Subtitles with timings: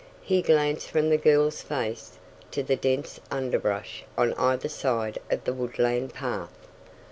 [0.23, 2.17] He glanced from the girl's face
[2.49, 6.49] to the dense underbrush on either side of the woodland path.